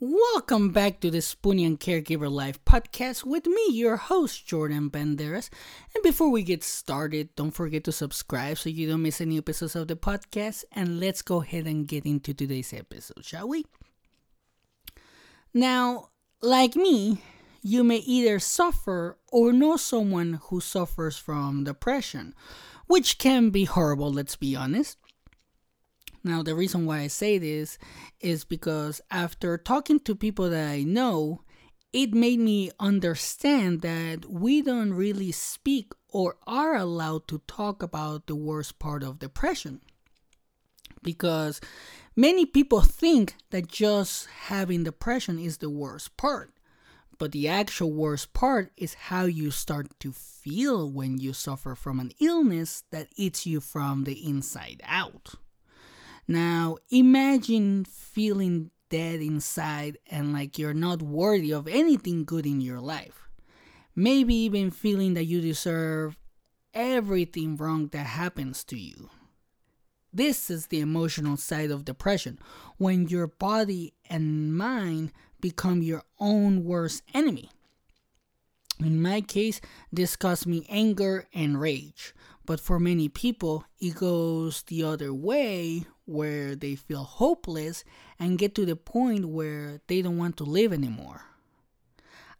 [0.00, 5.50] Welcome back to the Spoonie and Caregiver Life podcast with me, your host, Jordan Banderas.
[5.92, 9.74] And before we get started, don't forget to subscribe so you don't miss any episodes
[9.74, 10.62] of the podcast.
[10.70, 13.64] And let's go ahead and get into today's episode, shall we?
[15.52, 16.10] Now,
[16.40, 17.20] like me,
[17.60, 22.36] you may either suffer or know someone who suffers from depression,
[22.86, 24.96] which can be horrible, let's be honest.
[26.24, 27.78] Now, the reason why I say this
[28.20, 31.42] is because after talking to people that I know,
[31.92, 38.26] it made me understand that we don't really speak or are allowed to talk about
[38.26, 39.80] the worst part of depression.
[41.02, 41.60] Because
[42.16, 46.52] many people think that just having depression is the worst part.
[47.18, 51.98] But the actual worst part is how you start to feel when you suffer from
[51.98, 55.34] an illness that eats you from the inside out.
[56.28, 62.80] Now, imagine feeling dead inside and like you're not worthy of anything good in your
[62.80, 63.28] life.
[63.96, 66.18] Maybe even feeling that you deserve
[66.74, 69.08] everything wrong that happens to you.
[70.12, 72.38] This is the emotional side of depression
[72.76, 77.50] when your body and mind become your own worst enemy.
[78.80, 79.60] In my case,
[79.92, 82.14] this caused me anger and rage.
[82.48, 87.84] But for many people, it goes the other way where they feel hopeless
[88.18, 91.26] and get to the point where they don't want to live anymore.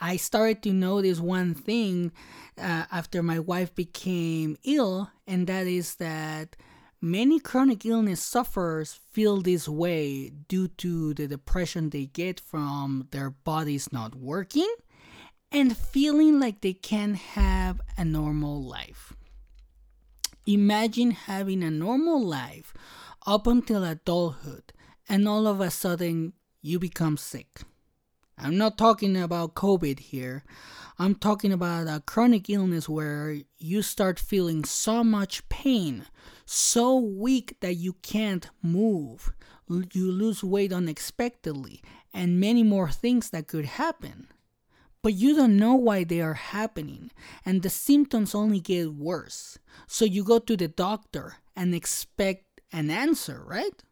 [0.00, 2.10] I started to notice one thing
[2.58, 6.56] uh, after my wife became ill, and that is that
[7.00, 13.30] many chronic illness sufferers feel this way due to the depression they get from their
[13.30, 14.74] bodies not working
[15.52, 19.14] and feeling like they can't have a normal life.
[20.46, 22.74] Imagine having a normal life
[23.26, 24.72] up until adulthood,
[25.08, 27.60] and all of a sudden you become sick.
[28.36, 30.42] I'm not talking about COVID here.
[30.98, 36.06] I'm talking about a chronic illness where you start feeling so much pain,
[36.44, 39.32] so weak that you can't move,
[39.68, 41.82] you lose weight unexpectedly,
[42.12, 44.26] and many more things that could happen.
[45.02, 47.10] But you don't know why they are happening,
[47.44, 49.58] and the symptoms only get worse.
[49.88, 53.82] So you go to the doctor and expect an answer, right?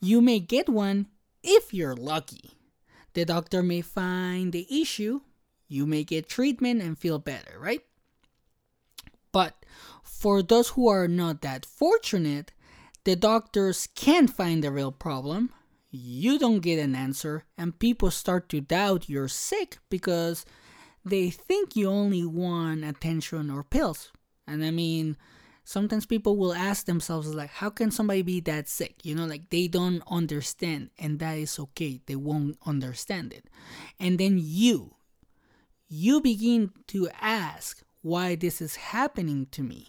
[0.00, 1.08] You may get one
[1.42, 2.52] if you're lucky.
[3.12, 5.20] The doctor may find the issue,
[5.68, 7.82] you may get treatment and feel better, right?
[9.32, 9.64] But
[10.02, 12.52] for those who are not that fortunate,
[13.04, 15.52] the doctors can't find the real problem.
[15.90, 20.44] You don't get an answer, and people start to doubt you're sick because
[21.04, 24.12] they think you only want attention or pills.
[24.46, 25.16] And I mean,
[25.64, 28.96] sometimes people will ask themselves like how can somebody be that sick?
[29.04, 32.00] You know like they don't understand and that is okay.
[32.06, 33.46] They won't understand it.
[33.98, 34.94] And then you
[35.88, 39.88] you begin to ask why this is happening to me.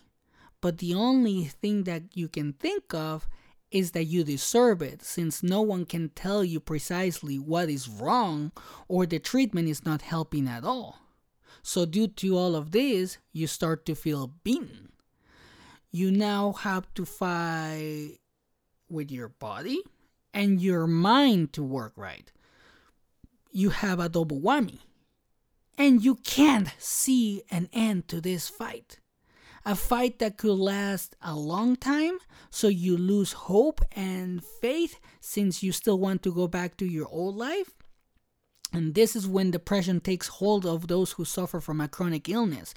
[0.61, 3.27] But the only thing that you can think of
[3.71, 8.51] is that you deserve it since no one can tell you precisely what is wrong
[8.87, 10.99] or the treatment is not helping at all
[11.63, 14.89] so due to all of this you start to feel beaten
[15.91, 18.17] you now have to fight
[18.89, 19.81] with your body
[20.33, 22.31] and your mind to work right.
[23.51, 24.79] You have a double whammy.
[25.77, 28.99] And you can't see an end to this fight.
[29.63, 32.17] A fight that could last a long time,
[32.49, 37.07] so you lose hope and faith since you still want to go back to your
[37.07, 37.71] old life.
[38.73, 42.73] And this is when depression takes hold of those who suffer from a chronic illness,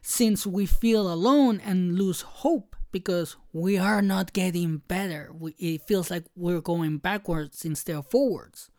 [0.00, 5.32] since we feel alone and lose hope because we are not getting better.
[5.58, 8.70] It feels like we're going backwards instead of forwards.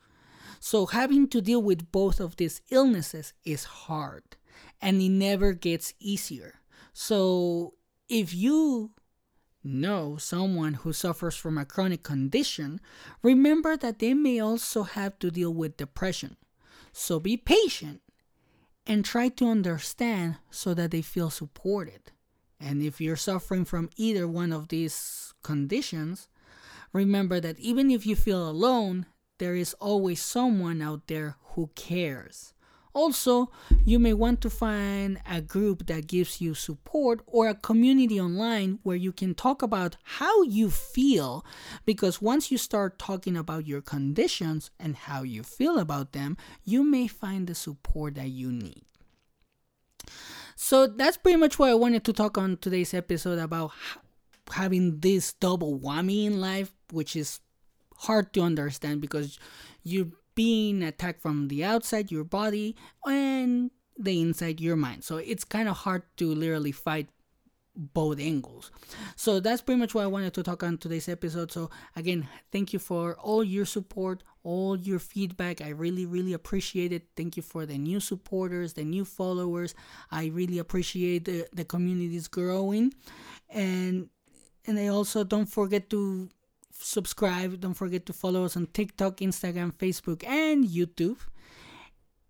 [0.60, 4.22] So, having to deal with both of these illnesses is hard
[4.80, 6.59] and it never gets easier.
[6.92, 7.74] So,
[8.08, 8.92] if you
[9.62, 12.80] know someone who suffers from a chronic condition,
[13.22, 16.36] remember that they may also have to deal with depression.
[16.92, 18.00] So be patient
[18.86, 22.12] and try to understand so that they feel supported.
[22.58, 26.28] And if you're suffering from either one of these conditions,
[26.92, 29.06] remember that even if you feel alone,
[29.38, 32.52] there is always someone out there who cares.
[32.92, 33.50] Also,
[33.84, 38.80] you may want to find a group that gives you support or a community online
[38.82, 41.44] where you can talk about how you feel
[41.86, 46.82] because once you start talking about your conditions and how you feel about them, you
[46.82, 48.82] may find the support that you need.
[50.56, 53.70] So that's pretty much what I wanted to talk on today's episode about
[54.52, 57.40] having this double whammy in life, which is
[57.98, 59.38] hard to understand because
[59.82, 65.04] you being attacked from the outside your body and the inside your mind.
[65.04, 67.10] So it's kind of hard to literally fight
[67.76, 68.70] both angles.
[69.16, 71.52] So that's pretty much what I wanted to talk on today's episode.
[71.52, 75.60] So again, thank you for all your support, all your feedback.
[75.60, 77.08] I really, really appreciate it.
[77.18, 79.74] Thank you for the new supporters, the new followers.
[80.10, 82.94] I really appreciate the, the community growing.
[83.50, 84.08] And
[84.66, 86.30] and I also don't forget to
[86.80, 87.60] subscribe.
[87.60, 91.18] Don't forget to follow us on TikTok, Instagram, Facebook, and YouTube.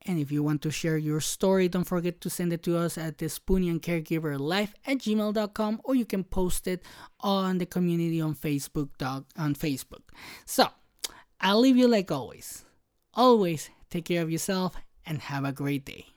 [0.06, 2.96] And if you want to share your story, don't forget to send it to us
[2.96, 6.82] at the Spoonie and Caregiver Life at gmail.com or you can post it
[7.20, 10.02] on the community on Facebook dog on Facebook.
[10.46, 10.68] So
[11.40, 12.64] I'll leave you like always.
[13.12, 14.74] Always take care of yourself
[15.04, 16.09] and have a great day.